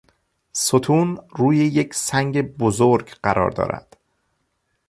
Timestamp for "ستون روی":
0.53-1.57